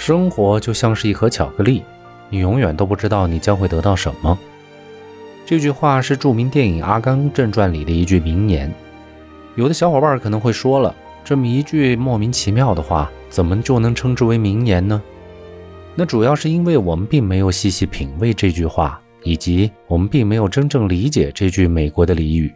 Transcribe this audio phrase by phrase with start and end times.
[0.00, 1.82] 生活就像是一盒巧克力，
[2.30, 4.38] 你永远都不知道你将会得到什么。
[5.44, 8.72] 这句话是著名电影《阿甘正传》里的一句名言。
[9.56, 15.02] 有的小伙伴可能会说了，这么一句莫名其妙的话，怎么就能称之为名言呢？
[15.94, 22.50] 那主要是因为我们并没有细细品味这句话，以及我们并没有真正理解这句美国的俚语。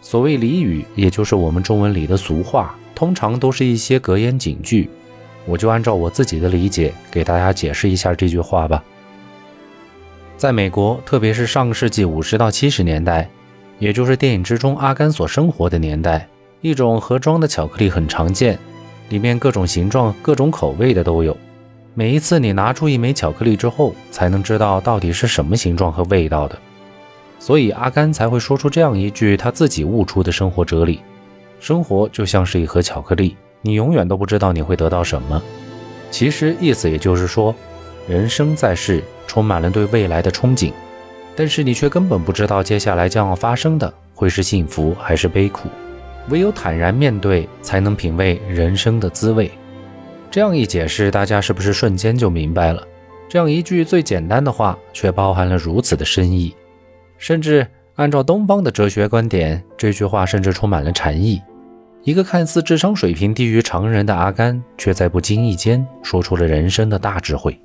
[0.00, 4.88] 所谓俚语，也就是我们中文里的俗话，通常都是一些格言警句。
[5.46, 8.82] 我就按照我自己的理解给大家解释一下这句话吧。
[10.36, 13.28] 在美国，特别是上个世纪五十到七十年代，
[13.78, 16.28] 也就是电影之中阿甘所生活的年代，
[16.60, 18.58] 一种盒装的巧克力很常见，
[19.08, 21.36] 里面各种形状、各种口味的都有。
[21.94, 26.58] 每一次你拿出一枚巧克力之后，才能知道到底是什么形状和味道的。
[27.38, 31.00] 所以阿甘才会说出这样一句他自己悟出的生活哲理：
[31.60, 33.36] 生活就像是一盒巧克力。
[33.62, 35.42] 你永远都不知道你会得到什么。
[36.10, 37.54] 其实意思也就是说，
[38.06, 40.72] 人生在世充满了对未来的憧憬，
[41.34, 45.68] 但是你却根本不知道接下来将要发生的会是幸福还是悲苦。
[46.28, 49.50] 唯有坦然面对，才能品味人生的滋味。
[50.30, 52.86] 这样一解释，大家是不是瞬间就明白了？
[53.28, 56.54] 这样一句最简单的话，却包含了如此的深意。
[57.18, 61.40] 甚至按照东方的哲学观点，这句话甚至充满了禅意。
[62.04, 67.56] 一个看似智商水平低于常人的阿甘，却在不经意间说出了人生的大智慧。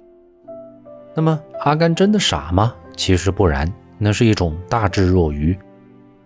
[1.16, 2.76] 那么，阿甘真的傻吗？
[2.96, 5.58] 其实不然，那是一种大智若愚。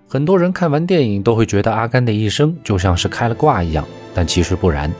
[0.09, 4.91] 很多人看完电影都会觉得阿甘的一生就像是开了挂一样，但其实不然。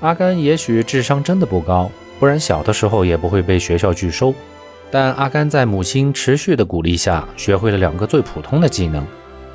[0.00, 4.34] 阿甘也许智商真的不高，不然小的时候也不会被学校拒收。
[4.90, 9.06] 但阿甘在母亲持续的鼓励下，学会了两个最普通的技能。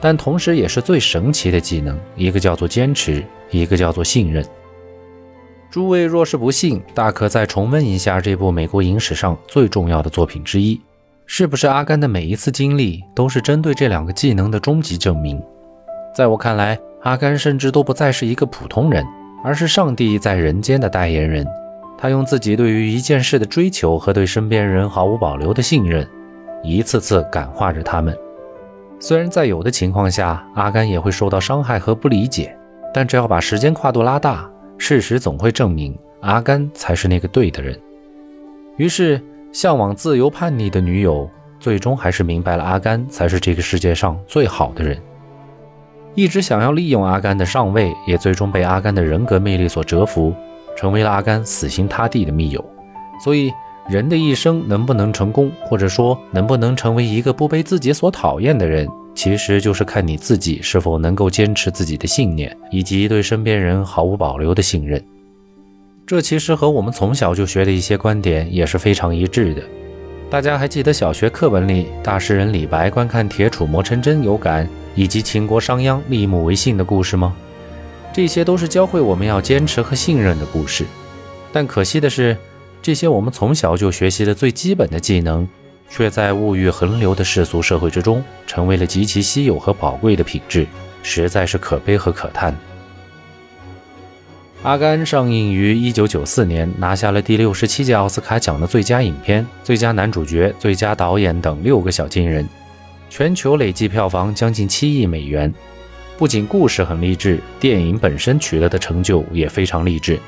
[0.05, 4.45] 但同时也是最神奇的技能，一个叫做坚持，一个叫做信任。
[5.71, 10.79] 诸位若是不信，大可再重温一下这部美国影史上最重要的作品之一。
[11.25, 15.41] 是不是阿甘的每一次经历都是针对这两个技能的终极证明？
[16.16, 19.03] 在我看来，阿甘甚至都不再是一个普通人，
[19.43, 21.43] 而是上帝在人间的代言人。
[21.97, 26.07] 他用自己对于一件事的追求和对身边人毫无保留的信任，
[26.63, 28.16] 一次次感化着他们。
[29.05, 32.57] 虽然在有的情况下，阿甘也会受到伤害和不理解，
[32.91, 34.49] 但只要把时间跨度拉大，
[34.79, 37.79] 事实总会证明阿甘才是那个对的人。
[38.77, 39.21] 于是，
[39.51, 41.29] 向往自由叛逆的女友，
[41.59, 44.99] 最终还是明白了阿甘才是这个世界上最好的人。
[46.16, 50.33] 一直想要利用阿甘的上位，也最终被阿甘的人格魅力所折服，
[50.75, 52.66] 成为了阿甘死心塌地的密友。
[53.23, 53.53] 所以。
[53.88, 65.00] 人的一生能不能成功，或者说能不能成为一个不被自己所讨厌的人，其实就是看你自己是否能够坚持自己的信念，以及对身边人毫无保留的信任。
[66.03, 69.62] 这其实和我们从小就学的一些观点也是非常一致的。
[70.31, 77.35] 大家还记得小学课文里大诗人李白观看铁杵磨成针有感，以及秦国商鞅立木为信的故事吗？
[78.12, 80.85] 这些都是教会我们要坚持和信任的故事。
[81.53, 82.35] 但可惜的是。
[82.85, 85.47] 这些我们从小就学习的最基本的技能，
[85.90, 90.68] 却在物欲横流的世俗社会之中，成为了极其稀有和宝贵的品质，
[91.01, 92.53] 实在是可悲和可叹。
[94.62, 102.47] 《阿甘》上映于1994年，拿下了第六十七届奥斯卡奖的最佳影片、最佳男主角、最佳导演等六个小金人，
[103.09, 105.52] 全球累计票房将近七亿美元。
[106.19, 110.19] 不仅故事很励志，电影本身取得的成就也非常励志。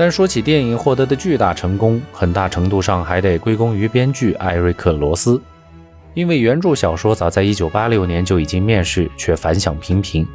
[0.00, 5.38] 但说起电影获得的巨大成功，很大程度上还得归功于编剧艾瑞克·罗斯，
[6.14, 10.26] 因为原著小说早在1986年就已经面世，却反响平平，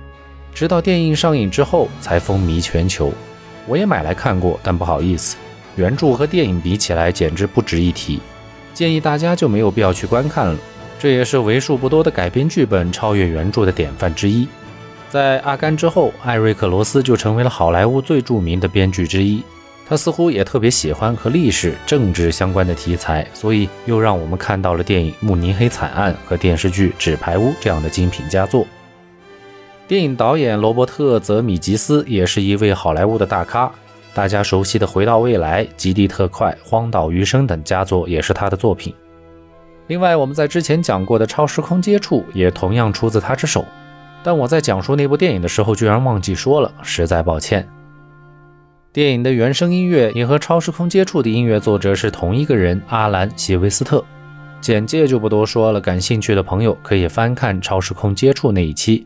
[0.54, 3.12] 直到电影上映之后才风靡全球。
[3.66, 5.36] 我也买来看过，但不好意思，
[5.78, 8.20] 原著和电影比起来简直不值一提，
[8.72, 10.56] 建议大家就没有必要去观看了。
[11.00, 14.48] 这也是为数不多的改编剧本超越原著的典范之一。
[15.10, 19.42] 在《阿甘》之后，艾瑞克·罗斯就成为了好莱坞最著名的编剧之一。
[19.88, 28.66] 他似乎也特别喜欢和历史、政治相关的题材，所以又让我们看到了电影《慕尼黑惨案》和电视剧《纸牌屋》这样的精品佳作。
[29.88, 33.72] 电影导演罗伯特·泽米吉斯也是一位好莱坞的大咖，
[34.16, 38.92] 大家熟悉的《回到未来》《极地特快》《荒岛余生》等佳作也是他的作品。
[39.86, 43.64] 另外，我们在之前讲过的《超时空接触》也同样出自他之手，
[44.24, 47.70] 但我在讲述那部电影的时候居然忘记说了，实在抱歉。
[48.96, 54.02] 电影的原声音乐也和《超时空接触》的音乐作者是同一个人，阿兰·席维斯特。
[54.62, 59.06] 简介就不多说了，感兴趣的朋友可以翻看《超时空接触》那一期。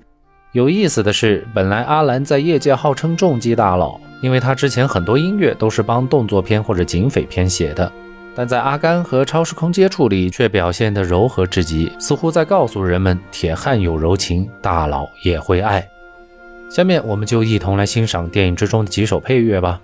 [0.52, 7.92] 有意思的是，本来阿兰在业界号称重击大佬，因为他之前很多音乐都是帮动作片或者警匪片写的，
[8.36, 15.84] 但在阿甘和超时空接触里却表现得柔和至极，似乎在告诉人们：铁汉有柔情，大佬也会爱。
[16.70, 19.82] 下面我们就一同来欣赏电影之中的几首配乐吧。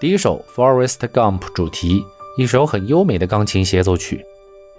[0.00, 2.04] 第一首《Forest Gump》主题，
[2.38, 4.24] 一首很优美的钢琴协奏曲。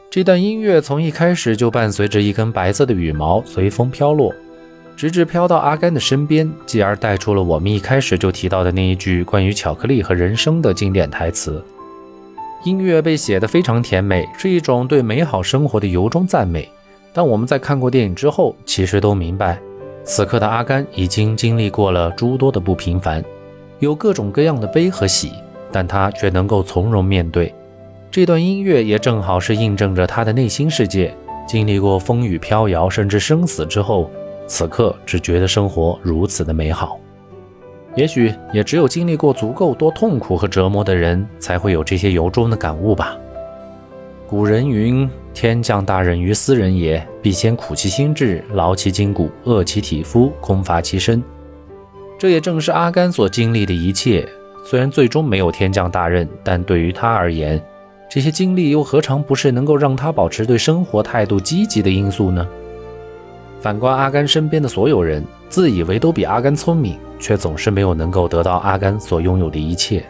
[0.09, 4.33] 这段音乐从一开始就伴随着一根白色的羽毛随风飘落，
[4.95, 11.61] 直至飘到阿甘的身边，继而带出了我们一开始就提到的那一句关于巧克力和人生的经典台词。
[12.63, 16.65] 音乐被写得非常甜美，是一种对美好生活的由衷赞美。
[17.11, 19.59] 但我们在看过电影之后，其实都明白，
[20.05, 23.21] 此刻的阿甘已经经历过了诸多的不平凡。
[23.79, 25.33] 有各种各样的悲和喜，
[25.71, 27.53] 但他却能够从容面对。
[28.11, 31.15] 这段音乐也正好是印证着他的内心世界。
[31.47, 34.09] 经历过风雨飘摇，甚至生死之后，
[34.45, 36.99] 此刻只觉得生活如此的美好。
[37.95, 43.17] 也许也只有经历过足够多痛苦和折磨的人，才会有这些由衷的感悟吧。
[44.27, 51.23] 古人云：“天降大任于斯人也，必先苦其心志，劳其筋骨，饿其体肤，空乏其身。”
[52.19, 54.29] 这也正是阿甘所经历的一切，
[54.69, 57.59] 虽然最终没有天降大任，但对于他而言，
[58.07, 62.47] 这些经历又何尝不是能够让他保持对生活态度积极的因素呢？
[63.59, 70.05] 反观阿甘身边的所有人，自以为都比阿甘聪明，却总是没有能够得到阿甘所拥有的一切。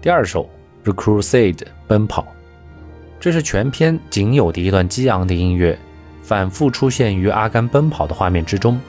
[0.00, 0.44] 第二首
[0.84, 1.54] 《The Crusade》
[1.88, 2.24] 奔跑，
[3.18, 5.76] 这是全片仅有的一段激昂的音乐，
[6.22, 8.80] 反复出现于阿甘奔跑的画面之中。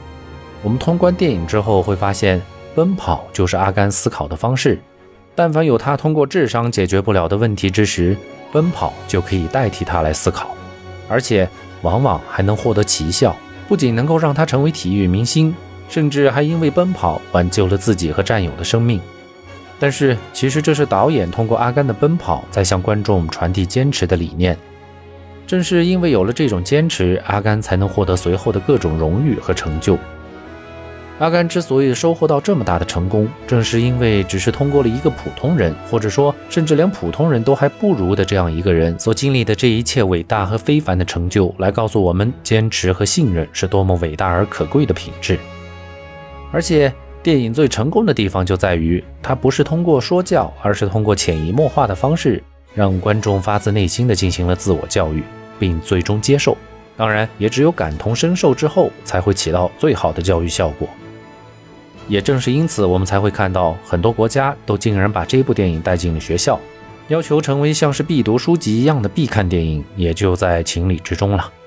[0.61, 2.39] 我们通关电影之后会发现，
[2.75, 4.77] 奔跑就是阿甘思考的方式。
[5.33, 8.15] 但凡有他通过智商解决不了的问题之时，
[8.51, 10.55] 奔跑就可以代替他来思考，
[11.07, 11.49] 而且
[11.81, 13.35] 往往还能获得奇效，
[13.67, 15.55] 不仅能够让他成为体育明星，
[15.87, 19.01] 甚至还因为奔跑挽救了自己和战友的生命。
[19.81, 24.57] 但是，其实这是导演通过阿甘的奔跑，在向观众传递坚持的理念。
[25.47, 29.97] 正是因为有了这种坚持，阿甘才能获得随后的各种荣誉和成就。
[31.19, 45.39] 阿甘之所以收获到这么大的成功，正是因为只是通过了一个普通人，或者说甚至连普通人都还不如的这样一个人所经历的这一切伟大和非凡的成就，来告诉我们，坚持和信任是多么伟大而可贵的品质。
[46.51, 46.93] 而且。
[47.29, 52.41] 电影最成功的地方就在于，它不是通过说教，而是通过潜移默化的方式，
[52.73, 55.23] 让观众发自内心的进行了自我教育，
[55.59, 56.57] 并最终接受。
[56.97, 60.89] 当然，也只有感同身受之后，才会起到最好的教育效果。
[62.07, 66.59] 也正是因此，我们才会看到很多国家都竟然把这部电影带进了学校，
[67.09, 71.43] 要求成为像是必读书籍一样的必看电影，也就在情理之中了。《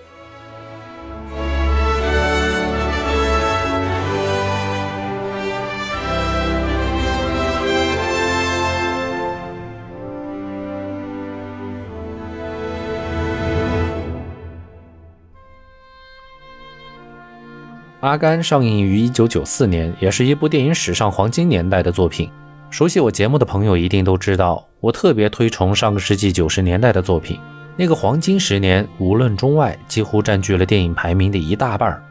[18.02, 22.28] 阿甘》上映于1994年，也是一部电影史上黄金年代的作品。
[22.68, 27.38] 熟悉我节目的朋友一定都知道，我特别推崇上个世纪九十年代的作品。
[27.76, 32.02] 那个黄金十年，无论中外，几乎占据了电影排名的一大半儿。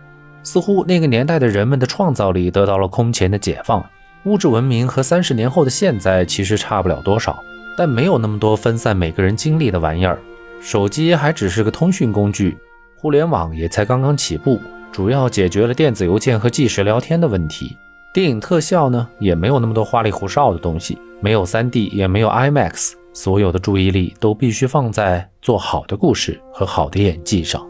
[0.43, 3.85] 似乎那个年代的人们的创造力得到了空前的解放，
[4.23, 7.37] 物质文明和三十年后的现在其实差不了多少，
[7.77, 10.17] 但没有那么多分散每个人精力的玩意儿。
[10.61, 12.57] 手机还只是个通讯工具，
[12.95, 14.57] 互联网也才刚刚起步。
[14.91, 17.77] 主要解决了电子邮件和即时聊天的问题。
[18.13, 27.65] 电影特效呢，也没有那么多花里胡哨的东西，没有 3D，也没有 IMAX，所有的注意力都必须放在做好的故事和好的演技上。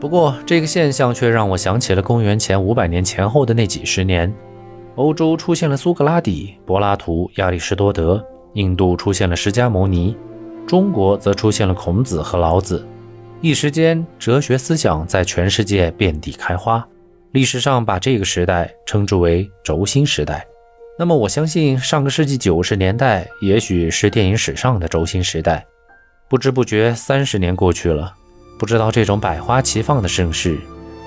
[0.00, 4.34] 不过，这个现象却让我想起了公元前五百年前后的那几十年，
[4.96, 8.22] 欧洲出现了苏格拉底、柏拉图、亚里士多德，
[8.54, 10.16] 印度出现了释迦牟尼，
[10.66, 12.84] 中国则出现了孔子和老子。
[13.42, 16.86] 一时间，哲学思想在全世界遍地开花。
[17.32, 20.44] 历史上把这个时代称之为轴心时代。
[20.98, 25.64] 那么，我相信上个世纪九十年代也许是电影史上的轴心时代。
[26.28, 28.14] 不知不觉，三十年过去了，
[28.58, 30.58] 不知道这种百花齐放的盛世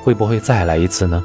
[0.03, 1.24] 会不会再来一次呢？